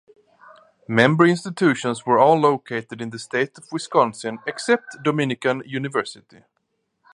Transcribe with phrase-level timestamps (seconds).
[0.87, 6.39] Member institutions were all located in the State of Wisconsin except Dominican University.